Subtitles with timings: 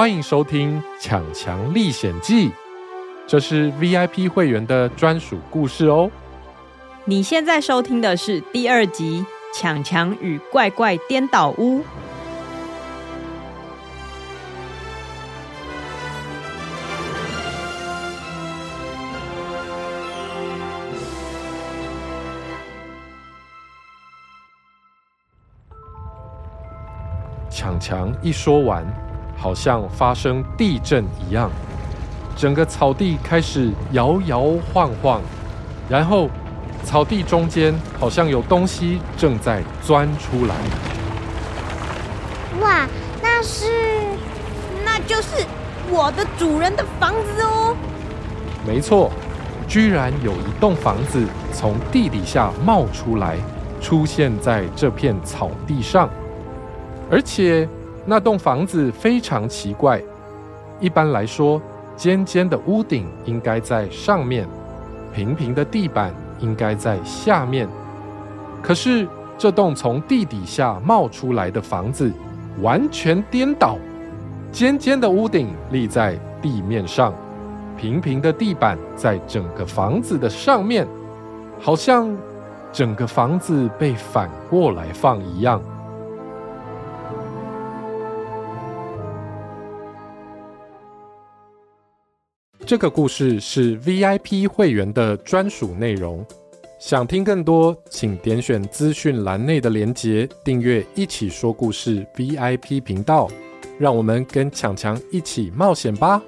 [0.00, 2.48] 欢迎收听《抢强历险记》，
[3.26, 6.10] 这是 VIP 会员的专属故事哦。
[7.04, 9.22] 你现在收听的是第二集
[9.54, 11.80] 《抢强与怪怪颠倒屋》。
[27.50, 28.82] 强强一说完，
[29.40, 31.50] 好像发生地震一样，
[32.36, 35.22] 整个草地开始摇摇晃晃，
[35.88, 36.28] 然后
[36.84, 40.54] 草地中间好像有东西正在钻出来。
[42.60, 42.86] 哇，
[43.22, 43.64] 那是，
[44.84, 45.46] 那就是
[45.90, 47.74] 我的主人的房子哦。
[48.66, 49.10] 没错，
[49.66, 53.38] 居然有一栋房子从地底下冒出来，
[53.80, 56.10] 出现在这片草地上。
[57.10, 57.66] 而且
[58.06, 60.02] 那栋房子非常奇怪，
[60.80, 61.60] 一般来说，
[61.96, 64.48] 尖尖的屋顶应该在上面，
[65.14, 67.68] 平平的地板应该在下面。
[68.62, 72.12] 可是这栋从地底下冒出来的房子
[72.60, 73.76] 完全颠倒，
[74.50, 77.12] 尖尖的屋顶立在地面上，
[77.76, 80.86] 平平的地板在整个房子的上面，
[81.60, 82.14] 好像
[82.72, 85.60] 整个房子被反过来放一样。
[92.70, 96.24] 这个故事是 VIP 会员的专属内容。
[96.78, 103.28] 想听更多，请点选资讯栏内的连结，订阅“一起说故事 ”VIP 频道。
[103.76, 106.22] 让我们跟强强一起冒险吧！